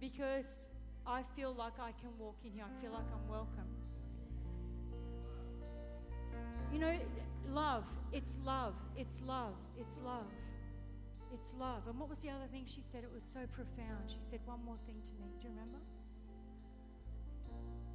because 0.00 0.68
I 1.06 1.22
feel 1.36 1.54
like 1.54 1.74
I 1.80 1.92
can 1.92 2.10
walk 2.18 2.36
in 2.44 2.52
here. 2.52 2.64
I 2.64 2.82
feel 2.82 2.92
like 2.92 3.06
I'm 3.12 3.28
welcome. 3.28 3.68
You 6.72 6.78
know, 6.80 6.98
love, 7.46 7.84
it's 8.12 8.38
love, 8.44 8.74
it's 8.96 9.22
love, 9.22 9.54
it's 9.78 10.00
love, 10.02 10.26
it's 11.32 11.54
love. 11.58 11.82
And 11.88 11.98
what 11.98 12.08
was 12.08 12.20
the 12.20 12.30
other 12.30 12.46
thing 12.50 12.64
she 12.66 12.80
said? 12.80 13.04
It 13.04 13.10
was 13.12 13.22
so 13.22 13.40
profound. 13.52 14.08
She 14.08 14.20
said 14.20 14.40
one 14.44 14.64
more 14.64 14.76
thing 14.86 14.96
to 15.04 15.12
me. 15.20 15.28
Do 15.40 15.48
you 15.48 15.50
remember? 15.50 15.78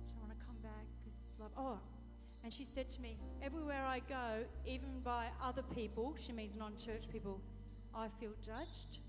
So 0.08 0.16
I 0.18 0.28
want 0.28 0.40
to 0.40 0.46
come 0.46 0.56
back 0.64 0.86
because 0.98 1.20
it's 1.20 1.36
love. 1.40 1.52
Oh, 1.58 1.80
and 2.44 2.54
she 2.54 2.64
said 2.64 2.90
to 2.92 3.02
me, 3.02 3.18
everywhere 3.44 3.84
I 3.86 4.00
go, 4.08 4.44
even 4.66 5.02
by 5.04 5.28
other 5.44 5.64
people, 5.76 6.16
she 6.18 6.32
means 6.32 6.56
non 6.56 6.78
church 6.78 7.10
people, 7.12 7.42
I 7.94 8.08
feel 8.20 8.32
judged. 8.44 9.00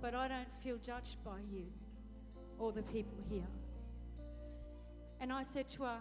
But 0.00 0.14
I 0.14 0.28
don't 0.28 0.62
feel 0.62 0.76
judged 0.78 1.22
by 1.24 1.38
you 1.50 1.64
or 2.58 2.72
the 2.72 2.82
people 2.82 3.18
here. 3.28 3.46
And 5.20 5.32
I 5.32 5.42
said 5.42 5.68
to 5.70 5.84
her, 5.84 5.98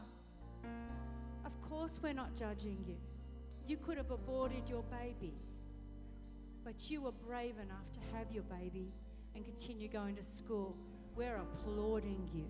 Of 1.46 1.62
course, 1.62 2.00
we're 2.02 2.14
not 2.14 2.36
judging 2.36 2.78
you. 2.88 2.96
You 3.68 3.78
could 3.78 3.98
have 3.98 4.12
aborted 4.12 4.70
your 4.70 4.84
baby, 4.84 5.34
but 6.64 6.90
you 6.90 7.02
were 7.02 7.12
brave 7.12 7.56
enough 7.58 7.92
to 7.94 8.00
have 8.18 8.32
your 8.32 8.44
baby 8.44 8.92
and 9.36 9.44
continue 9.44 9.88
going 9.88 10.16
to 10.16 10.24
school. 10.24 10.76
We're 11.16 11.38
applauding 11.38 12.30
you. 12.34 12.46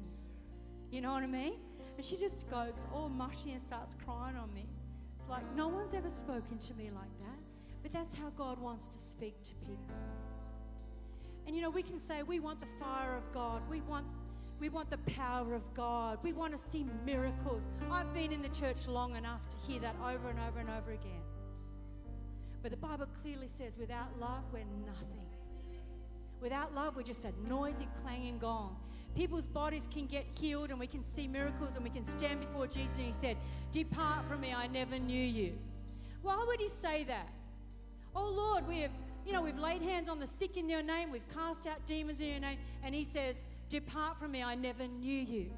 You 0.92 1.02
know 1.02 1.14
what 1.14 1.24
I 1.24 1.28
mean? 1.28 1.54
And 1.98 2.06
she 2.06 2.18
just 2.18 2.50
goes 2.50 2.86
all 2.94 3.10
mushy 3.10 3.52
and 3.54 3.62
starts 3.62 3.96
crying 4.06 4.36
on 4.36 4.54
me. 4.54 4.68
It's 5.20 5.30
like, 5.30 5.44
no 5.56 5.68
one's 5.68 5.94
ever 5.94 6.10
spoken 6.10 6.58
to 6.60 6.74
me 6.76 6.92
like 6.94 7.18
that. 7.20 7.47
But 7.88 7.94
that's 7.94 8.14
how 8.14 8.32
God 8.32 8.60
wants 8.60 8.90
to 8.90 9.00
speak 9.00 9.42
to 9.46 9.56
people. 9.66 9.96
And 11.46 11.56
you 11.56 11.62
know, 11.62 11.70
we 11.70 11.82
can 11.82 11.98
say 11.98 12.22
we 12.22 12.42
want 12.42 12.60
the 12.60 12.68
fire 12.82 13.16
of 13.16 13.32
God. 13.32 13.62
We 13.70 13.80
want 13.80 14.06
we 14.60 14.68
want 14.68 14.90
the 14.90 14.98
power 14.98 15.56
of 15.56 15.74
God. 15.74 16.20
We 16.22 16.34
want 16.34 16.54
to 16.54 16.62
see 16.62 16.86
miracles. 17.06 17.66
I've 17.90 18.14
been 18.14 18.34
in 18.34 18.42
the 18.42 18.50
church 18.50 18.90
long 18.90 19.16
enough 19.16 19.40
to 19.52 19.58
hear 19.66 19.80
that 19.80 19.96
over 20.04 20.28
and 20.28 20.38
over 20.38 20.60
and 20.60 20.70
over 20.70 20.92
again. 20.92 21.22
But 22.62 22.72
the 22.72 22.78
Bible 22.78 23.06
clearly 23.22 23.48
says 23.48 23.78
without 23.78 24.20
love, 24.20 24.44
we're 24.52 24.66
nothing. 24.86 25.30
Without 26.42 26.76
love, 26.76 26.98
we're 26.98 27.04
just 27.04 27.24
a 27.24 27.32
noisy, 27.48 27.88
clanging 28.04 28.40
gong. 28.40 28.76
People's 29.16 29.48
bodies 29.48 29.88
can 29.90 30.08
get 30.08 30.26
healed 30.38 30.72
and 30.72 30.80
we 30.80 30.88
can 30.88 31.04
see 31.04 31.26
miracles 31.26 31.78
and 31.78 31.86
we 31.86 31.90
can 31.90 32.06
stand 32.06 32.42
before 32.42 32.68
Jesus 32.68 32.98
and 32.98 33.06
He 33.06 33.14
said, 33.14 33.38
Depart 33.72 34.26
from 34.28 34.42
me, 34.42 34.54
I 34.54 34.68
never 34.68 35.00
knew 35.00 35.24
you. 35.24 35.54
Why 36.22 36.44
would 36.46 36.60
He 36.60 36.68
say 36.68 37.06
that? 37.06 37.30
Oh 38.18 38.34
Lord, 38.36 38.68
we 38.68 38.80
have, 38.80 38.92
you 39.28 39.32
know, 39.32 39.44
we've 39.44 39.60
laid 39.60 39.84
hands 39.84 40.10
on 40.10 40.20
the 40.20 40.26
sick 40.26 40.58
in 40.58 40.68
your 40.68 40.82
name, 40.82 41.12
we've 41.12 41.28
cast 41.30 41.68
out 41.68 41.86
demons 41.86 42.20
in 42.20 42.28
your 42.28 42.40
name, 42.40 42.58
and 42.84 42.96
He 42.96 43.04
says, 43.04 43.46
Depart 43.70 44.20
from 44.20 44.32
me, 44.32 44.42
I 44.42 44.56
never 44.56 44.88
knew 44.88 45.20
you. 45.20 45.52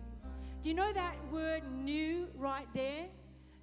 Do 0.61 0.67
you 0.67 0.75
know 0.75 0.91
that 0.91 1.15
word 1.31 1.63
knew 1.71 2.27
right 2.35 2.67
there? 2.73 3.05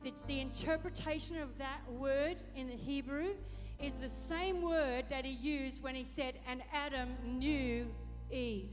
The, 0.03 0.15
the 0.27 0.41
interpretation 0.41 1.37
of 1.37 1.59
that 1.59 1.81
word 1.91 2.37
in 2.55 2.69
the 2.69 2.77
Hebrew 2.77 3.35
is 3.79 3.95
the 3.95 4.09
same 4.09 4.63
word 4.63 5.05
that 5.11 5.27
he 5.27 5.33
used 5.33 5.83
when 5.83 5.95
he 5.95 6.05
said, 6.05 6.39
and 6.49 6.63
Adam 6.73 7.11
knew 7.25 7.87
Eve. 8.31 8.71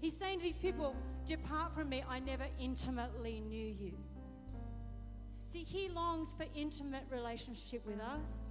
He's 0.00 0.16
saying 0.16 0.38
to 0.38 0.44
these 0.44 0.58
people, 0.58 0.96
Depart 1.26 1.74
from 1.74 1.90
me, 1.90 2.02
I 2.08 2.20
never 2.20 2.46
intimately 2.58 3.40
knew 3.40 3.74
you. 3.78 3.92
See, 5.44 5.64
he 5.64 5.88
longs 5.90 6.32
for 6.32 6.46
intimate 6.54 7.04
relationship 7.10 7.84
with 7.84 8.00
us, 8.00 8.49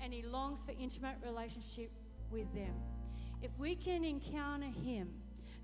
and 0.00 0.12
he 0.12 0.22
longs 0.22 0.64
for 0.64 0.72
intimate 0.80 1.16
relationship 1.24 1.90
with 2.30 2.52
them. 2.54 2.74
If 3.42 3.50
we 3.58 3.74
can 3.74 4.04
encounter 4.04 4.66
him, 4.66 5.08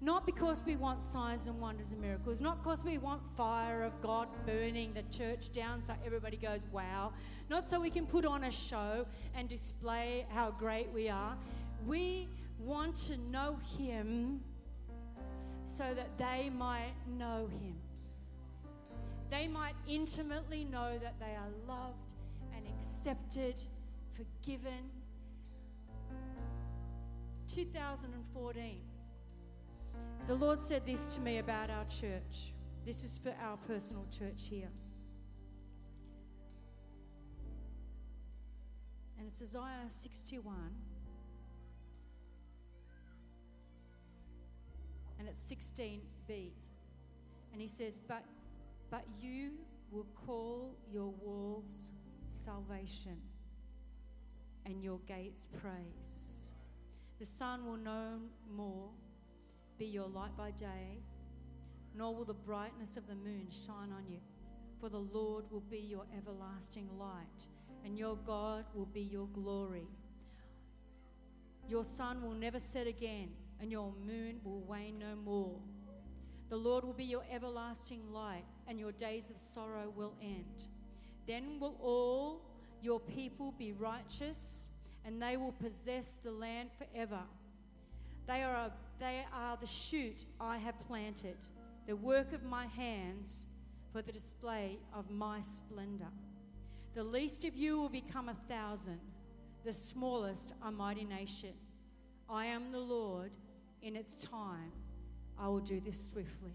not 0.00 0.26
because 0.26 0.62
we 0.66 0.76
want 0.76 1.02
signs 1.02 1.46
and 1.46 1.60
wonders 1.60 1.92
and 1.92 2.00
miracles, 2.00 2.40
not 2.40 2.62
because 2.62 2.84
we 2.84 2.98
want 2.98 3.22
fire 3.36 3.82
of 3.82 4.00
God 4.00 4.28
burning 4.44 4.92
the 4.92 5.02
church 5.16 5.52
down 5.52 5.80
so 5.80 5.94
everybody 6.04 6.36
goes, 6.36 6.66
wow, 6.72 7.12
not 7.48 7.68
so 7.68 7.80
we 7.80 7.90
can 7.90 8.06
put 8.06 8.24
on 8.24 8.44
a 8.44 8.50
show 8.50 9.06
and 9.34 9.48
display 9.48 10.26
how 10.30 10.50
great 10.50 10.90
we 10.92 11.08
are. 11.08 11.36
We 11.86 12.28
want 12.58 12.96
to 13.06 13.16
know 13.16 13.56
him 13.78 14.40
so 15.64 15.84
that 15.94 16.18
they 16.18 16.50
might 16.50 16.94
know 17.18 17.48
him. 17.60 17.74
They 19.30 19.48
might 19.48 19.74
intimately 19.88 20.64
know 20.64 20.98
that 21.02 21.18
they 21.18 21.34
are 21.34 21.50
loved 21.66 22.12
and 22.54 22.66
accepted, 22.78 23.54
forgiven. 24.16 24.90
2014, 27.46 28.80
the 30.26 30.34
Lord 30.34 30.62
said 30.62 30.86
this 30.86 31.06
to 31.08 31.20
me 31.20 31.38
about 31.38 31.70
our 31.70 31.84
church. 31.84 32.52
This 32.84 33.04
is 33.04 33.18
for 33.18 33.34
our 33.42 33.56
personal 33.68 34.06
church 34.10 34.46
here. 34.48 34.70
And 39.18 39.28
it's 39.28 39.42
Isaiah 39.42 39.88
61. 39.88 40.54
And 45.18 45.28
it's 45.28 45.40
16b. 45.40 46.50
And 47.52 47.60
he 47.60 47.68
says, 47.68 48.00
But 48.08 48.24
but 48.90 49.04
you 49.20 49.52
will 49.90 50.06
call 50.26 50.74
your 50.92 51.12
walls 51.20 51.92
salvation 52.28 53.16
and 54.66 54.82
your 54.82 54.98
gates 55.06 55.48
praise. 55.60 56.48
The 57.18 57.26
sun 57.26 57.64
will 57.64 57.76
no 57.76 58.18
more 58.50 58.88
be 59.78 59.86
your 59.86 60.08
light 60.08 60.36
by 60.36 60.50
day, 60.52 61.00
nor 61.94 62.14
will 62.14 62.24
the 62.24 62.34
brightness 62.34 62.96
of 62.96 63.06
the 63.06 63.14
moon 63.14 63.48
shine 63.50 63.92
on 63.92 64.06
you. 64.08 64.18
For 64.80 64.88
the 64.88 64.98
Lord 64.98 65.44
will 65.50 65.60
be 65.60 65.78
your 65.78 66.04
everlasting 66.16 66.88
light, 66.98 67.46
and 67.84 67.96
your 67.96 68.16
God 68.26 68.64
will 68.74 68.86
be 68.86 69.02
your 69.02 69.28
glory. 69.28 69.86
Your 71.68 71.84
sun 71.84 72.22
will 72.22 72.34
never 72.34 72.58
set 72.58 72.86
again, 72.86 73.30
and 73.60 73.70
your 73.70 73.92
moon 74.06 74.40
will 74.44 74.60
wane 74.62 74.98
no 74.98 75.16
more. 75.24 75.58
The 76.50 76.56
Lord 76.56 76.84
will 76.84 76.92
be 76.92 77.04
your 77.04 77.24
everlasting 77.32 78.12
light, 78.12 78.44
and 78.68 78.78
your 78.78 78.92
days 78.92 79.30
of 79.30 79.38
sorrow 79.38 79.92
will 79.96 80.14
end. 80.20 80.64
Then 81.26 81.58
will 81.58 81.76
all 81.80 82.42
your 82.84 83.00
people 83.00 83.52
be 83.58 83.72
righteous, 83.72 84.68
and 85.04 85.20
they 85.20 85.36
will 85.36 85.52
possess 85.52 86.18
the 86.22 86.30
land 86.30 86.68
forever. 86.78 87.20
They 88.26 88.42
are, 88.42 88.70
they 89.00 89.24
are 89.32 89.56
the 89.56 89.66
shoot 89.66 90.24
I 90.40 90.58
have 90.58 90.78
planted, 90.80 91.36
the 91.86 91.96
work 91.96 92.32
of 92.32 92.44
my 92.44 92.66
hands 92.66 93.46
for 93.92 94.02
the 94.02 94.12
display 94.12 94.78
of 94.92 95.10
my 95.10 95.40
splendor. 95.40 96.10
The 96.94 97.04
least 97.04 97.44
of 97.44 97.54
you 97.54 97.78
will 97.78 97.88
become 97.88 98.28
a 98.28 98.36
thousand, 98.48 99.00
the 99.64 99.72
smallest 99.72 100.52
a 100.62 100.70
mighty 100.70 101.04
nation. 101.04 101.54
I 102.28 102.46
am 102.46 102.70
the 102.72 102.78
Lord, 102.78 103.30
in 103.82 103.96
its 103.96 104.16
time 104.16 104.72
I 105.38 105.48
will 105.48 105.60
do 105.60 105.80
this 105.80 106.02
swiftly. 106.08 106.52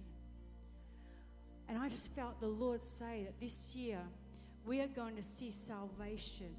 And 1.67 1.77
I 1.77 1.87
just 1.89 2.11
felt 2.15 2.39
the 2.39 2.47
Lord 2.47 2.81
say 2.81 3.23
that 3.25 3.39
this 3.39 3.75
year 3.75 3.99
we 4.65 4.81
are 4.81 4.87
going 4.87 5.15
to 5.15 5.23
see 5.23 5.51
salvation. 5.51 6.53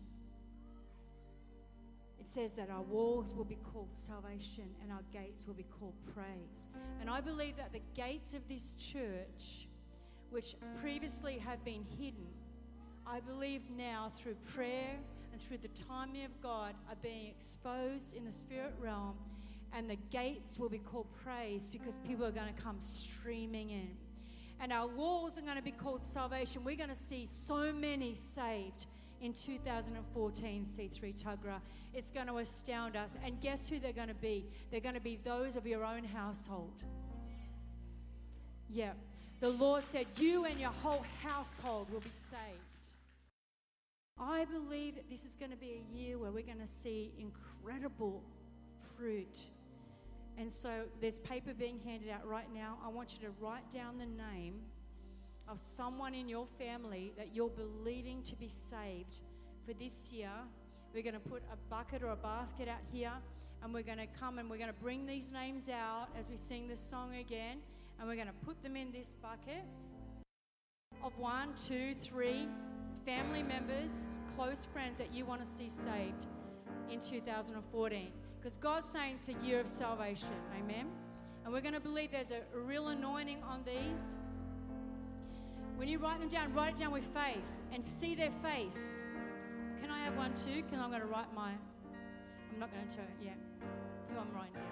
It 2.18 2.28
says 2.28 2.52
that 2.52 2.70
our 2.70 2.82
walls 2.82 3.34
will 3.34 3.44
be 3.44 3.58
called 3.72 3.88
salvation 3.92 4.64
and 4.82 4.92
our 4.92 5.02
gates 5.12 5.46
will 5.46 5.54
be 5.54 5.66
called 5.78 5.94
praise. 6.14 6.66
And 7.00 7.08
I 7.08 7.20
believe 7.20 7.56
that 7.56 7.72
the 7.72 7.82
gates 7.94 8.34
of 8.34 8.46
this 8.48 8.74
church, 8.78 9.66
which 10.30 10.54
previously 10.80 11.38
have 11.38 11.64
been 11.64 11.84
hidden, 11.98 12.26
I 13.06 13.20
believe 13.20 13.62
now 13.76 14.12
through 14.14 14.36
prayer 14.54 14.96
and 15.32 15.40
through 15.40 15.58
the 15.58 15.68
timing 15.68 16.24
of 16.24 16.40
God 16.42 16.74
are 16.88 16.96
being 17.02 17.26
exposed 17.26 18.14
in 18.14 18.24
the 18.24 18.32
spirit 18.32 18.74
realm. 18.78 19.14
And 19.72 19.88
the 19.88 19.98
gates 20.10 20.58
will 20.58 20.68
be 20.68 20.78
called 20.78 21.06
praise 21.24 21.70
because 21.70 21.96
people 21.98 22.26
are 22.26 22.32
going 22.32 22.52
to 22.52 22.62
come 22.62 22.76
streaming 22.80 23.70
in. 23.70 23.96
And 24.60 24.72
our 24.72 24.86
walls 24.86 25.38
are 25.38 25.42
going 25.42 25.56
to 25.56 25.62
be 25.62 25.70
called 25.70 26.04
salvation. 26.04 26.62
We're 26.64 26.76
going 26.76 26.90
to 26.90 26.94
see 26.94 27.26
so 27.26 27.72
many 27.72 28.14
saved 28.14 28.86
in 29.22 29.32
2014 29.32 30.66
C3 30.66 31.22
Tuggerah. 31.22 31.60
It's 31.94 32.10
going 32.10 32.26
to 32.26 32.38
astound 32.38 32.94
us. 32.94 33.16
And 33.24 33.40
guess 33.40 33.68
who 33.68 33.78
they're 33.78 33.92
going 33.92 34.08
to 34.08 34.14
be? 34.14 34.44
They're 34.70 34.80
going 34.80 34.94
to 34.94 35.00
be 35.00 35.18
those 35.24 35.56
of 35.56 35.66
your 35.66 35.84
own 35.84 36.04
household. 36.04 36.84
Yeah. 38.68 38.92
The 39.40 39.48
Lord 39.48 39.84
said, 39.90 40.06
You 40.16 40.44
and 40.44 40.60
your 40.60 40.70
whole 40.82 41.04
household 41.22 41.90
will 41.90 42.00
be 42.00 42.10
saved. 42.30 42.60
I 44.18 44.44
believe 44.44 44.96
that 44.96 45.08
this 45.08 45.24
is 45.24 45.34
going 45.34 45.50
to 45.50 45.56
be 45.56 45.80
a 45.80 45.96
year 45.96 46.18
where 46.18 46.30
we're 46.30 46.44
going 46.44 46.60
to 46.60 46.66
see 46.66 47.12
incredible 47.18 48.22
fruit. 48.96 49.46
And 50.40 50.50
so 50.50 50.70
there's 51.02 51.18
paper 51.18 51.52
being 51.52 51.78
handed 51.84 52.08
out 52.08 52.26
right 52.26 52.48
now. 52.54 52.78
I 52.82 52.88
want 52.88 53.12
you 53.12 53.28
to 53.28 53.34
write 53.42 53.70
down 53.70 53.98
the 53.98 54.06
name 54.06 54.54
of 55.46 55.58
someone 55.58 56.14
in 56.14 56.30
your 56.30 56.46
family 56.58 57.12
that 57.18 57.34
you're 57.34 57.50
believing 57.50 58.22
to 58.22 58.34
be 58.36 58.48
saved 58.48 59.16
for 59.66 59.74
this 59.74 60.10
year. 60.10 60.30
We're 60.94 61.02
going 61.02 61.12
to 61.12 61.20
put 61.20 61.42
a 61.52 61.56
bucket 61.68 62.02
or 62.02 62.08
a 62.08 62.16
basket 62.16 62.68
out 62.68 62.80
here 62.90 63.12
and 63.62 63.74
we're 63.74 63.82
going 63.82 63.98
to 63.98 64.06
come 64.18 64.38
and 64.38 64.48
we're 64.48 64.56
going 64.56 64.72
to 64.72 64.80
bring 64.80 65.04
these 65.04 65.30
names 65.30 65.68
out 65.68 66.08
as 66.18 66.26
we 66.26 66.38
sing 66.38 66.66
this 66.66 66.80
song 66.80 67.16
again 67.16 67.58
and 67.98 68.08
we're 68.08 68.14
going 68.14 68.26
to 68.26 68.46
put 68.46 68.62
them 68.62 68.76
in 68.76 68.90
this 68.92 69.16
bucket 69.20 69.62
of 71.04 71.12
one, 71.18 71.50
two, 71.66 71.94
three 72.00 72.48
family 73.04 73.42
members, 73.42 74.16
close 74.34 74.66
friends 74.72 74.96
that 74.96 75.12
you 75.12 75.26
want 75.26 75.44
to 75.44 75.46
see 75.46 75.68
saved 75.68 76.28
in 76.90 76.98
2014. 76.98 78.10
Because 78.40 78.56
God's 78.56 78.88
saying 78.88 79.16
it's 79.16 79.28
a 79.28 79.34
year 79.44 79.60
of 79.60 79.66
salvation. 79.68 80.30
Amen. 80.58 80.86
And 81.44 81.52
we're 81.52 81.60
going 81.60 81.74
to 81.74 81.80
believe 81.80 82.10
there's 82.10 82.30
a, 82.30 82.40
real 82.58 82.88
anointing 82.88 83.42
on 83.42 83.60
these. 83.66 84.16
When 85.76 85.88
you 85.88 85.98
write 85.98 86.20
them 86.20 86.28
down, 86.30 86.54
write 86.54 86.72
it 86.74 86.78
down 86.78 86.90
with 86.90 87.04
faith 87.04 87.60
and 87.72 87.84
see 87.84 88.14
their 88.14 88.30
face. 88.42 89.02
Can 89.82 89.90
I 89.90 90.02
have 90.04 90.16
one 90.16 90.32
too? 90.32 90.62
Can 90.70 90.80
I'm 90.80 90.88
going 90.88 91.02
to 91.02 91.06
write 91.06 91.34
my. 91.34 91.50
I'm 91.50 92.58
not 92.58 92.72
going 92.72 92.86
to 92.88 92.96
tell 92.96 93.04
you. 93.20 93.26
Yeah. 93.26 93.34
Who 94.08 94.20
I'm 94.20 94.32
writing 94.34 94.54
down. 94.54 94.64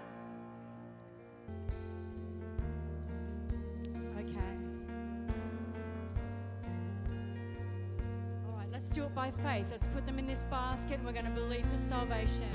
Okay. 4.19 4.57
All 8.49 8.57
right, 8.57 8.69
let's 8.73 8.89
do 8.89 9.05
it 9.05 9.15
by 9.15 9.31
faith. 9.31 9.67
Let's 9.71 9.89
put 9.89 10.07
them 10.07 10.19
in 10.19 10.27
this 10.27 10.45
basket 10.51 11.01
we're 11.05 11.13
going 11.13 11.27
to 11.27 11.31
believe 11.31 11.67
for 11.67 11.79
salvation. 11.79 12.49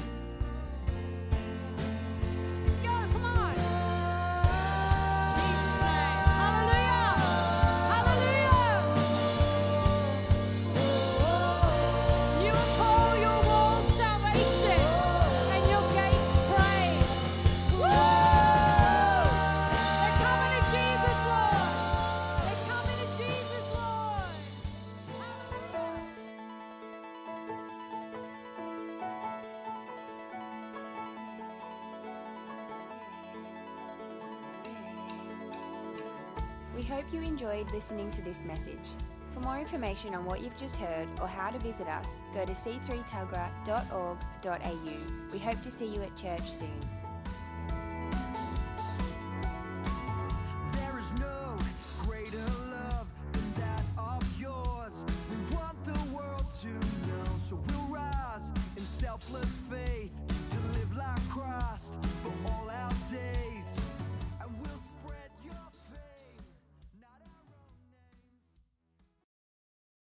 We 36.84 36.90
hope 36.90 37.06
you 37.14 37.22
enjoyed 37.22 37.72
listening 37.72 38.12
to 38.12 38.22
this 38.22 38.44
message. 38.44 38.90
For 39.34 39.40
more 39.40 39.58
information 39.58 40.14
on 40.16 40.26
what 40.26 40.42
you've 40.42 40.58
just 40.58 40.76
heard 40.76 41.08
or 41.22 41.30
how 41.30 41.50
to 41.50 41.58
visit 41.60 41.88
us, 41.88 42.20
go 42.34 42.44
to 42.44 42.52
c3tuggerah.org.au. 42.52 45.32
We 45.32 45.40
hope 45.40 45.62
to 45.62 45.72
see 45.72 45.86
you 45.86 46.02
at 46.02 46.18
church 46.18 46.52
soon. 46.52 46.78